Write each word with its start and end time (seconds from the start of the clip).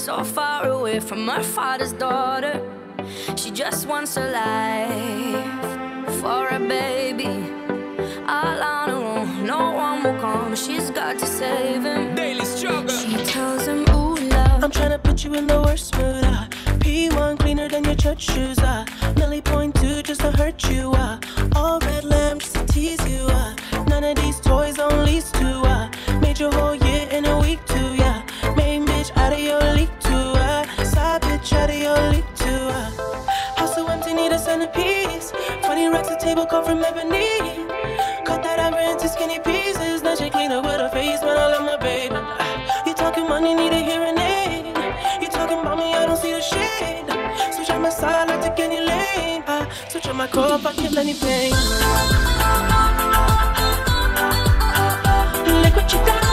so 0.00 0.24
far 0.24 0.66
away 0.66 0.98
from 0.98 1.28
her 1.28 1.42
father's 1.42 1.92
daughter. 1.92 2.56
She 3.36 3.50
just 3.50 3.86
wants 3.86 4.16
a 4.16 4.30
life 4.30 6.14
for 6.20 6.48
a 6.48 6.58
baby. 6.58 7.34
All 8.26 8.62
on 8.62 8.88
her 8.88 8.94
own, 8.94 9.44
no 9.44 9.72
one 9.72 10.02
will 10.02 10.18
come. 10.18 10.56
She's 10.56 10.90
got 10.90 11.18
to 11.18 11.26
save 11.26 11.82
him. 11.82 12.14
Daily 12.14 12.46
struggle. 12.46 12.88
She 12.88 13.14
tells 13.26 13.66
him, 13.66 13.80
Ooh, 13.90 14.16
love. 14.16 14.64
I'm 14.64 14.70
trying 14.70 14.92
to 14.92 14.98
put 14.98 15.22
you 15.22 15.34
in 15.34 15.46
the 15.46 15.60
worst 15.60 15.94
mood. 15.98 16.24
Ah. 16.24 16.46
Uh. 16.46 16.78
P1 16.78 17.38
cleaner 17.38 17.68
than 17.68 17.84
your 17.84 17.96
church 17.96 18.22
shoes. 18.22 18.56
Ah. 18.60 18.86
Uh. 19.02 19.12
Millie 19.18 19.42
point 19.42 19.74
two 19.74 20.02
just 20.02 20.22
to 20.22 20.30
hurt 20.30 20.66
you. 20.70 20.92
Uh. 20.92 21.20
All 21.54 21.78
red 21.80 22.04
lips. 22.04 22.19
people 36.40 36.46
come 36.46 36.64
from 36.64 36.84
ebony. 36.84 37.28
Cut 38.24 38.42
that 38.42 38.58
ever 38.58 38.80
into 38.92 39.08
skinny 39.08 39.38
pieces. 39.40 40.02
Now 40.02 40.14
she 40.14 40.30
clean 40.30 40.52
up 40.52 40.64
with 40.64 40.80
her 40.80 40.88
face, 40.88 41.20
When 41.20 41.36
I 41.36 41.46
love 41.52 41.64
my 41.64 41.76
baby. 41.76 42.14
Ah, 42.14 42.84
you 42.86 42.94
talking 42.94 43.28
money, 43.28 43.54
need 43.54 43.72
a 43.72 43.80
hearing 43.80 44.18
aid. 44.18 44.66
You 45.20 45.28
talking 45.28 45.58
about 45.58 45.76
me, 45.76 45.92
I 45.92 46.06
don't 46.06 46.16
see 46.16 46.32
the 46.32 46.40
shade. 46.40 47.04
Switch 47.54 47.70
on 47.70 47.82
my 47.82 47.90
side, 47.90 48.28
like 48.28 48.56
to 48.56 48.62
any 48.62 48.80
lane. 48.80 49.44
Ah, 49.46 49.68
I 49.68 49.88
switch 49.90 50.06
on 50.06 50.16
my 50.16 50.28
core, 50.28 50.58
I 50.64 50.72
kill 50.72 50.98
any 50.98 51.14
pain. 51.14 51.52
Look 55.62 55.76
what 55.76 55.92
you 55.92 55.98
got? 56.06 56.29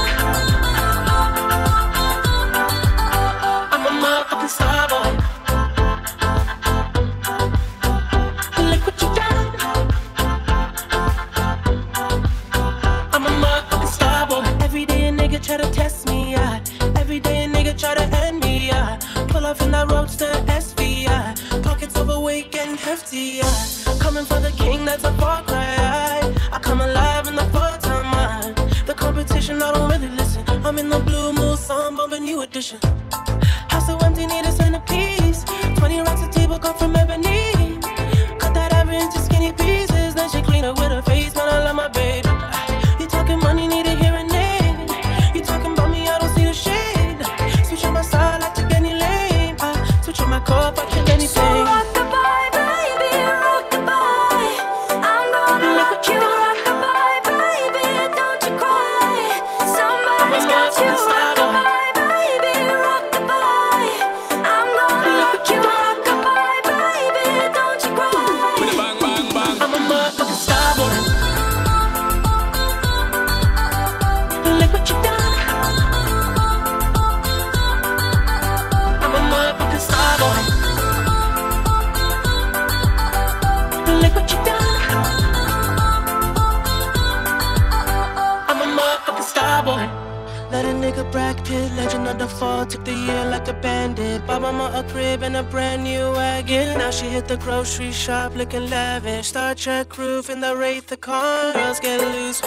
that's 24.88 25.04
a 25.04 25.12
fuck 25.18 25.47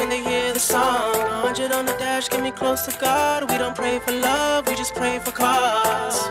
in 0.01 0.09
the 0.09 0.17
hear 0.17 0.53
the 0.53 0.59
song. 0.59 1.13
100 1.45 1.73
on 1.73 1.85
the 1.85 1.93
dash, 1.93 2.29
get 2.29 2.43
me 2.43 2.51
close 2.51 2.87
to 2.87 2.99
God. 2.99 3.51
We 3.51 3.59
don't 3.59 3.77
pray 3.77 3.99
for 3.99 4.13
love, 4.13 4.67
we 4.67 4.75
just 4.75 4.95
pray 4.95 5.19
for 5.19 5.31
cause. 5.31 6.29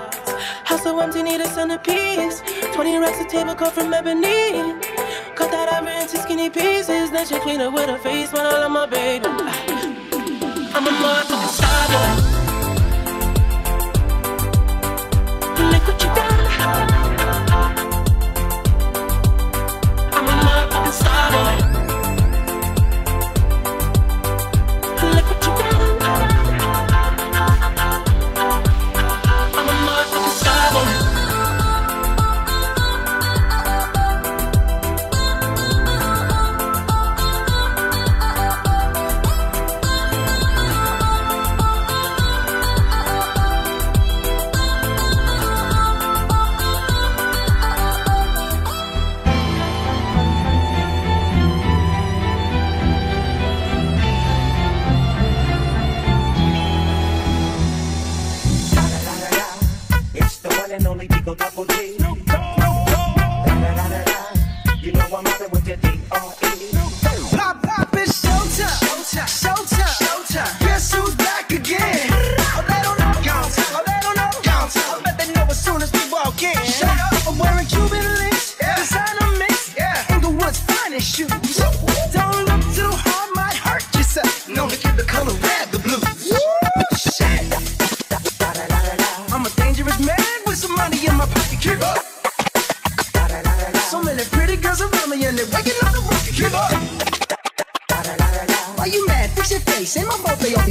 House 0.63 0.83
so 0.83 0.99
empty, 0.99 1.21
need 1.23 1.41
a 1.41 1.47
centerpiece. 1.47 2.41
20 2.73 2.97
racks 2.97 3.19
of 3.21 3.27
table 3.27 3.55
cut 3.55 3.73
from 3.73 3.93
ebony. 3.93 4.73
Cut 5.35 5.51
that 5.51 5.71
ivory 5.71 6.01
into 6.01 6.17
skinny 6.17 6.49
pieces. 6.49 7.11
Then 7.11 7.25
she 7.27 7.39
clean 7.39 7.61
up 7.61 7.73
with 7.73 7.89
her 7.89 7.99
face 7.99 8.31
when 8.33 8.45
I 8.45 8.51
love 8.51 8.71
my 8.71 8.85
baby. 8.85 9.25
I'm 9.27 10.87
a 10.87 10.91
motherfucking 11.01 11.49
star 11.49 12.28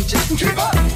just 0.09 0.39
keep 0.39 0.59
on. 0.59 0.88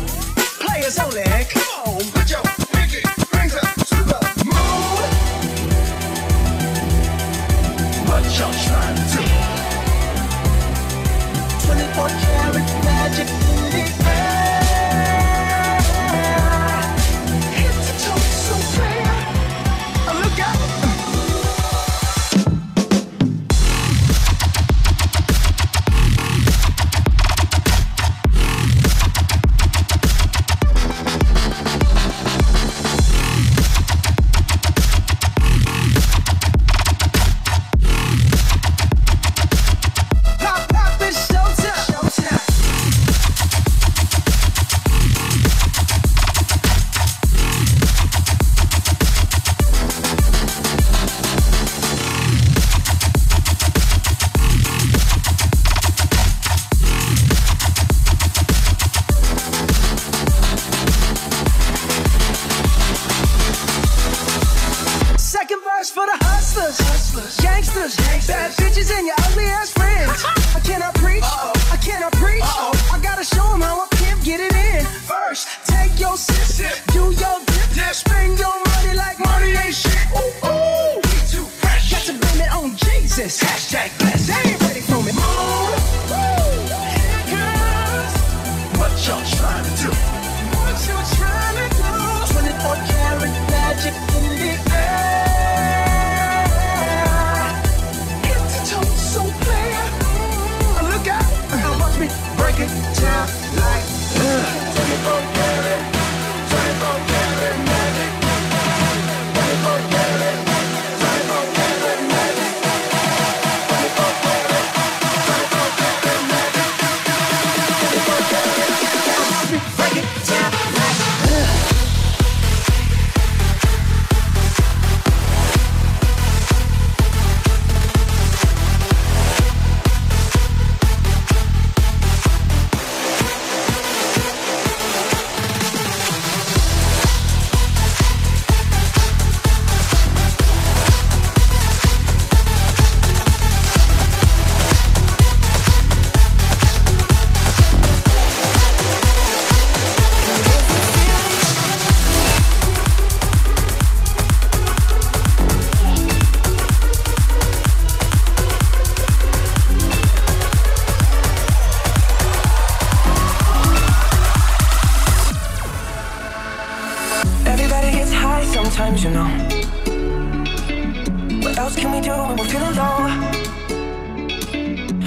we're 172.42 172.48
feeling 172.48 172.76
low. 172.76 173.08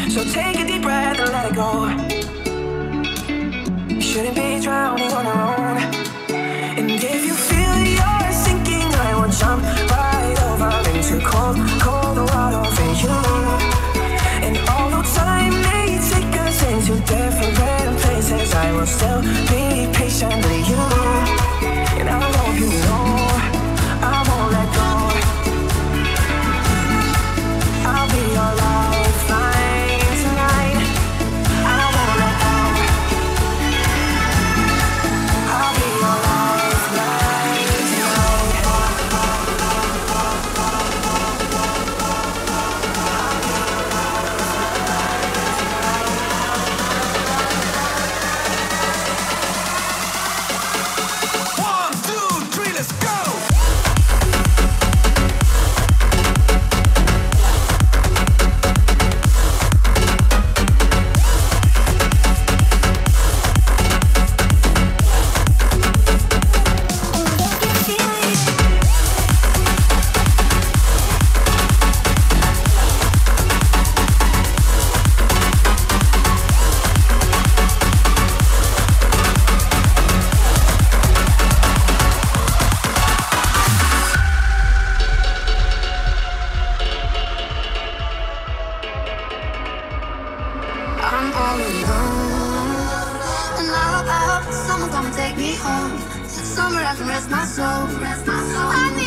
So 0.10 0.24
take 0.32 0.60
a 0.60 0.66
deep 0.66 0.84
breath 0.84 1.20
and 1.20 1.32
let 1.32 1.52
it 1.52 1.56
go. 1.56 1.90
Shouldn't 4.00 4.36
be 4.36 4.62
drowning 4.62 5.12
on 5.12 5.26
our 5.26 5.58
own. 5.58 5.78
And 6.80 6.92
if 6.92 7.26
you 7.26 7.34
feel 7.34 7.76
you're 7.98 8.32
sinking, 8.32 8.88
I 9.08 9.16
will 9.20 9.32
jump 9.32 9.64
right 9.92 10.38
over 10.50 10.72
into 10.92 11.20
cold, 11.26 11.58
cold 11.82 12.18
water 12.32 12.64
for 12.76 12.90
you. 13.04 13.18
And 14.46 14.58
although 14.70 15.04
time 15.04 15.56
may 15.70 16.00
take 16.12 16.40
us 16.42 16.64
into 16.72 16.94
different 17.06 17.98
places, 18.04 18.54
I 18.54 18.72
will 18.72 18.86
still 18.86 19.22
be 19.52 19.92
patient 19.94 20.36
with 20.46 20.70
you. 20.70 21.15
I'm 91.18 91.32
all 91.32 91.56
alone. 91.56 92.76
And 93.60 93.72
I 93.72 93.86
hope, 93.94 94.44
hope 94.44 94.52
someone 94.52 94.92
gonna 94.92 95.16
take 95.16 95.38
me 95.38 95.56
home. 95.56 95.98
Somewhere 96.28 96.84
I 96.84 96.94
can 96.96 97.08
rest 97.08 97.30
my 97.30 97.46
soul. 97.46 97.88
Rest 98.02 98.28
my 98.28 98.40
soul. 98.52 99.05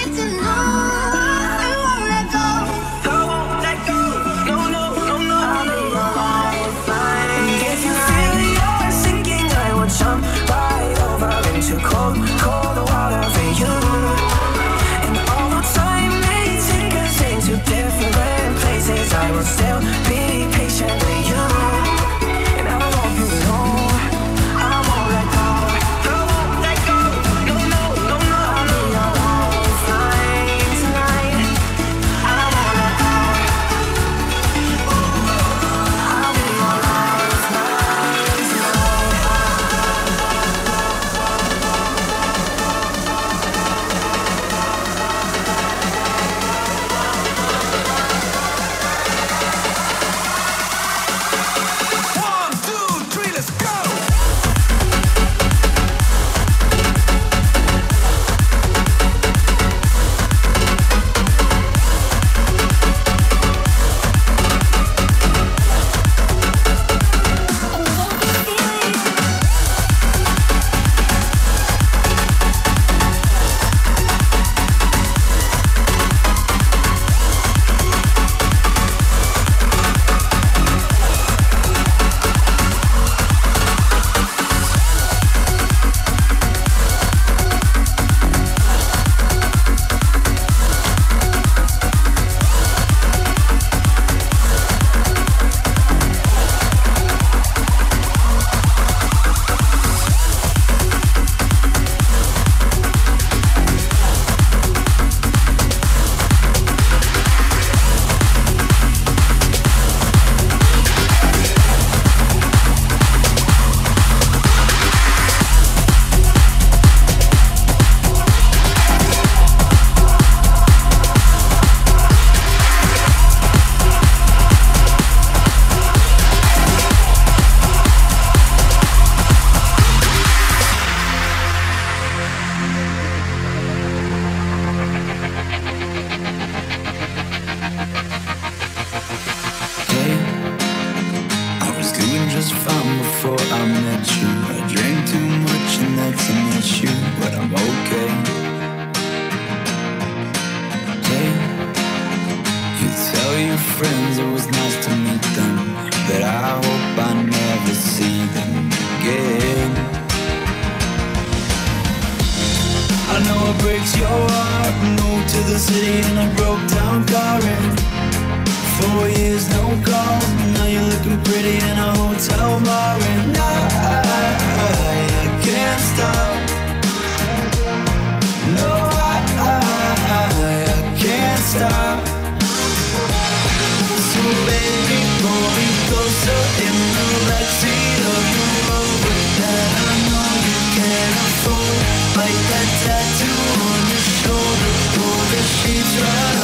try. 195.98 196.37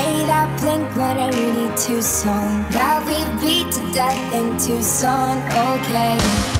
hate, 0.00 0.30
I 0.30 0.46
blink 0.60 0.96
when 0.96 1.16
I 1.18 1.28
really 1.30 1.68
too 1.76 2.02
soon. 2.02 2.62
Got 2.72 3.06
we 3.06 3.18
beat 3.40 3.72
to 3.72 3.92
death 3.92 4.34
in 4.34 4.58
Tucson, 4.58 5.38
okay. 5.68 6.59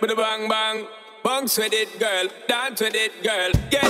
with 0.00 0.10
a 0.10 0.16
bang 0.16 0.48
bang. 0.48 0.86
Bounce 1.22 1.58
with 1.58 1.72
it, 1.72 1.98
girl. 1.98 2.28
Dance 2.46 2.80
with 2.80 2.94
it, 2.94 3.22
girl. 3.22 3.50
Yeah. 3.72 3.87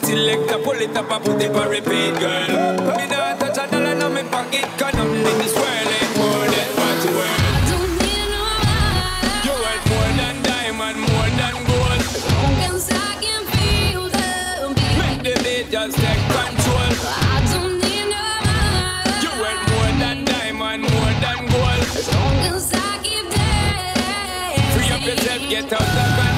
the 0.00 0.06
selector, 0.06 0.58
pull 0.58 0.80
it 0.80 0.96
up 0.96 1.10
and 1.10 1.24
put 1.24 1.42
it 1.42 1.54
on 1.54 1.68
repeat, 1.68 2.14
girl. 2.18 2.96
Me 2.96 3.06
not 3.06 3.40
touch 3.40 3.58
a 3.58 3.70
dollar 3.70 3.92
in 3.92 4.12
my 4.14 4.22
pocket, 4.24 4.64
cause 4.78 4.94
I'm 4.94 5.14
in 5.14 5.38
this 5.38 5.54
world, 5.54 5.68
ain't 5.68 6.16
more 6.16 6.46
than 6.54 6.68
what 6.78 7.04
you 7.04 7.10
worth. 7.16 7.38
I 7.38 7.60
don't 7.70 7.92
need 8.02 8.26
nobody. 8.34 9.46
You 9.46 9.54
worth 9.64 9.84
more 9.90 10.10
than 10.18 10.36
diamond, 10.42 10.98
more 11.00 11.30
than 11.38 11.56
gold. 11.68 12.00
Long 12.28 12.56
as 12.68 12.86
I 12.90 13.16
can 13.22 13.42
feel 13.52 14.04
the 14.16 14.28
beat. 14.74 14.98
Make 14.98 15.20
the 15.26 15.34
beat 15.44 15.66
just 15.70 15.96
take 15.96 16.24
control. 16.34 16.92
I 17.06 17.36
don't 17.52 17.74
need 17.82 18.06
nobody. 18.12 19.22
You 19.24 19.30
worth 19.42 19.62
more 19.72 19.92
than 20.02 20.16
diamond, 20.24 20.82
more 20.82 21.12
than 21.22 21.40
gold. 21.52 21.82
As 21.96 22.08
long 22.14 22.38
as 22.54 22.72
I 22.74 22.98
keep 23.02 23.26
dancing. 23.30 24.70
Free 24.74 24.90
up 24.94 25.02
yourself, 25.04 25.42
get 25.48 25.72
out 25.72 25.82
of 25.82 26.32
the. 26.32 26.37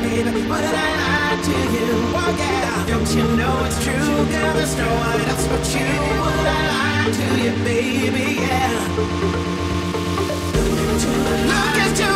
baby, 0.00 0.42
I 0.48 1.36
to 1.42 1.56
you? 1.74 1.88
Oh 2.14 2.30
yeah, 2.38 2.86
don't 2.86 3.10
you 3.14 3.24
know 3.36 3.64
it's 3.64 3.78
true? 3.82 3.94
Girl, 4.32 4.52
there's 4.54 4.76
no 4.76 4.86
one 4.86 5.20
else 5.28 5.46
but 5.48 5.64
you. 5.74 5.86
Would 6.22 6.46
I 6.46 6.60
lie 6.72 7.10
to 7.18 7.26
you, 7.42 7.52
baby? 7.64 8.26
Yeah. 8.40 9.22
Look 11.50 11.76
into 11.84 12.11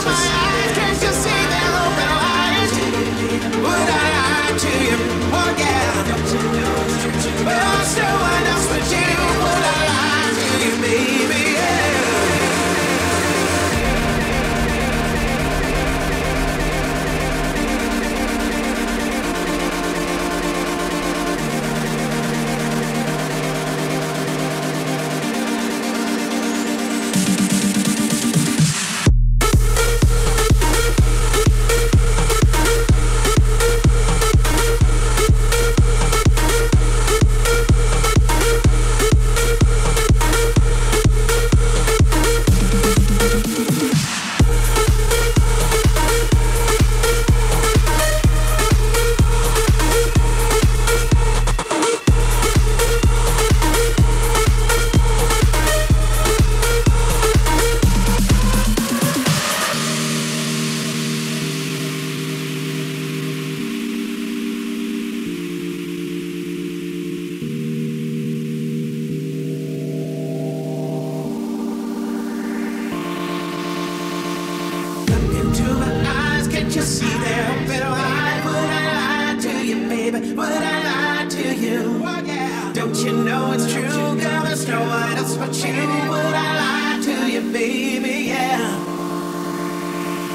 Don't 82.87 83.05
you 83.05 83.12
know 83.25 83.51
it's 83.51 83.66
true, 83.72 83.83
girl? 83.83 84.44
There's 84.44 84.68
no 84.68 84.79
one 84.79 85.16
else 85.18 85.37
but 85.37 85.53
you. 85.57 85.72
Would 85.75 86.35
I 86.38 86.55
lie 86.62 87.01
to 87.03 87.29
you, 87.29 87.40
baby? 87.53 88.29
Yeah. 88.29 88.79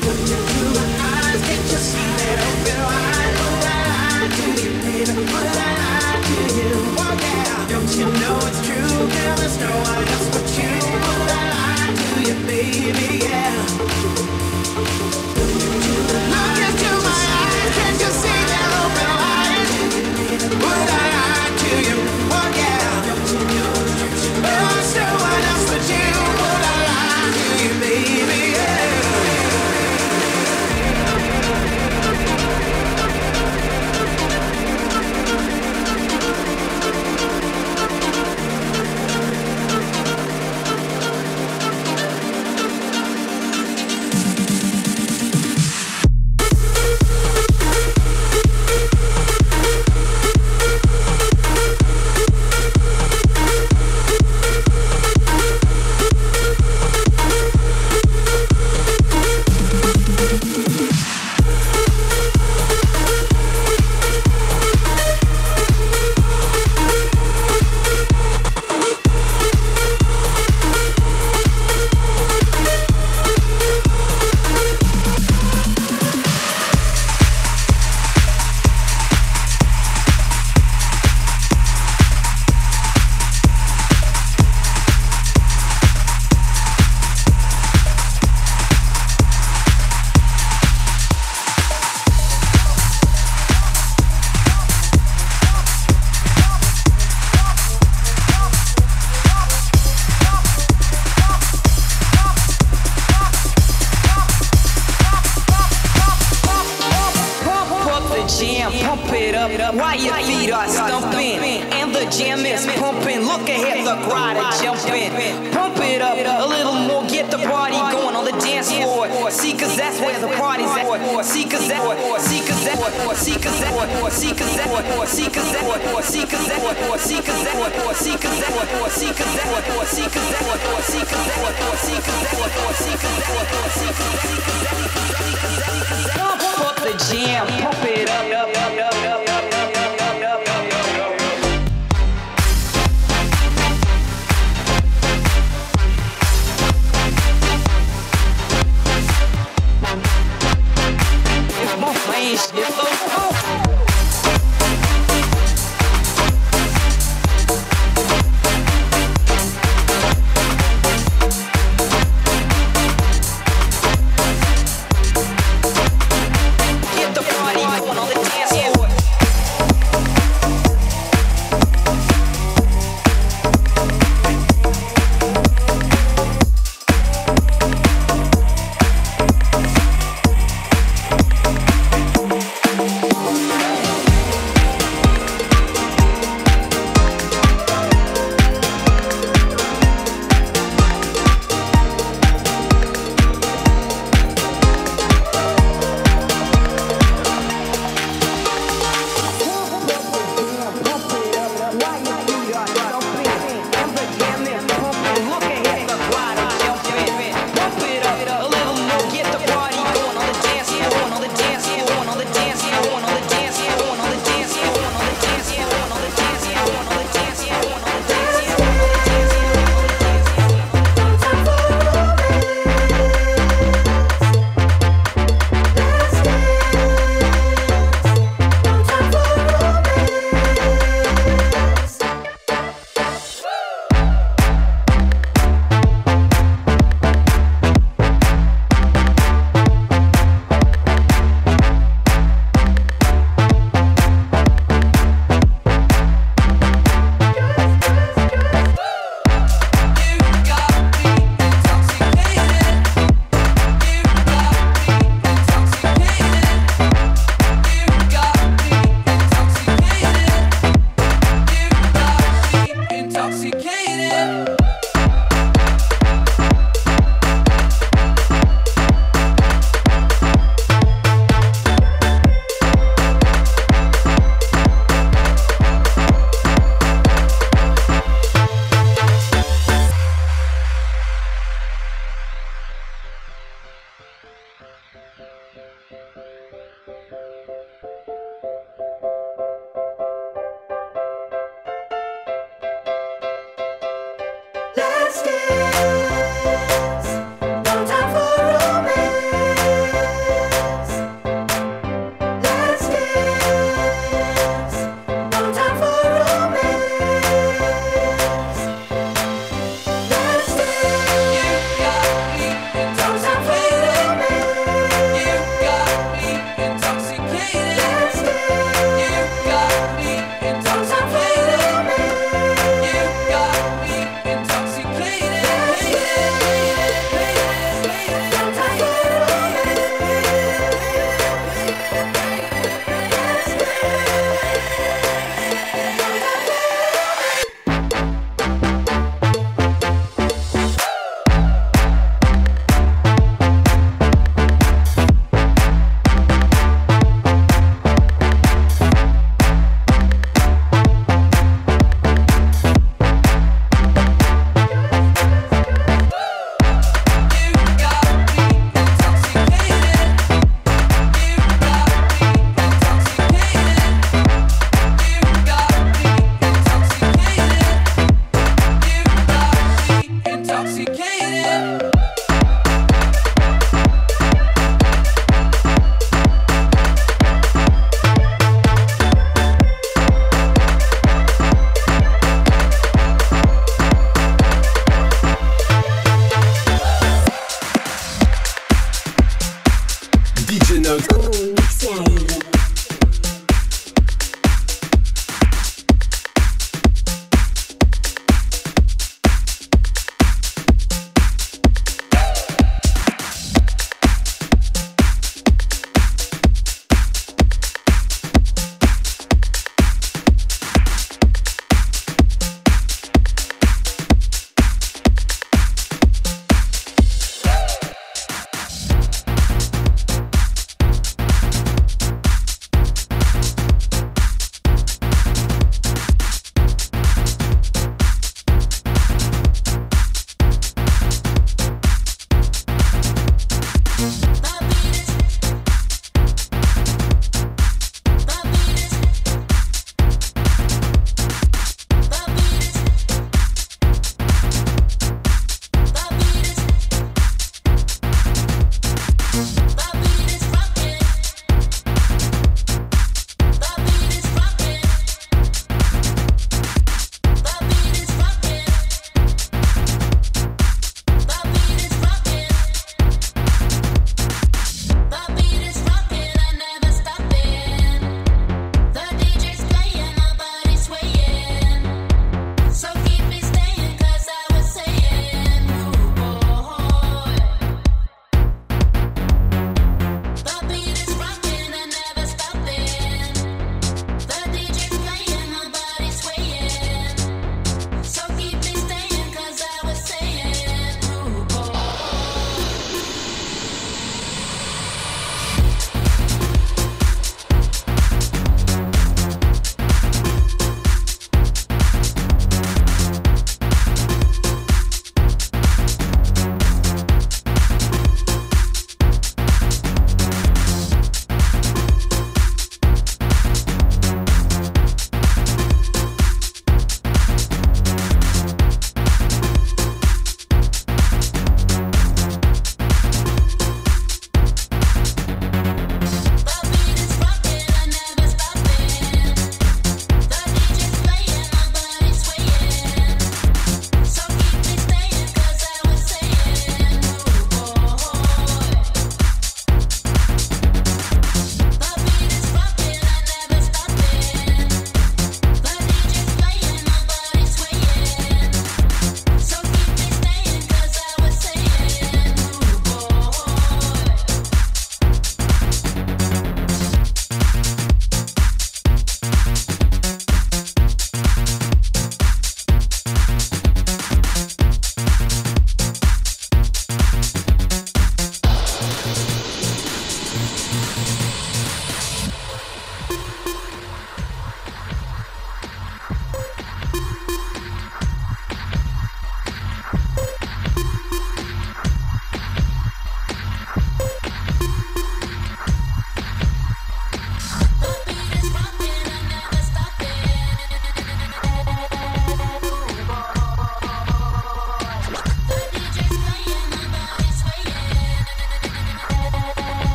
Don't 0.00 0.06
Look 0.06 0.20
into 0.30 0.62
my 0.78 0.86
eyes, 1.10 1.42
can't 1.42 1.66
you 1.72 1.80
see 1.90 2.06
that 2.22 2.38
open 2.46 2.78
wide? 2.86 3.34
Would 3.42 3.66
I 3.66 3.82
lie 3.90 4.30
to 4.30 4.46
you, 4.62 4.70
baby? 4.78 5.26
Would 5.26 5.58
I 5.58 5.74
lie 5.82 6.22
to 6.22 6.38
you? 6.54 6.70
Oh 7.02 7.18
yeah. 7.18 7.66
Don't 7.66 7.90
you 7.98 8.06
know 8.22 8.38
it's 8.46 8.60
true, 8.64 8.94
girl? 8.94 9.34
There's 9.42 9.58
no 9.58 9.72
one 9.82 10.06
else 10.06 10.28
but 10.30 10.46
you. 10.56 10.70
Would 11.02 11.34
I 11.34 11.50
lie 11.50 11.98
to 11.98 12.08
you, 12.30 12.36
baby? 12.46 13.26
Yeah. 13.26 13.58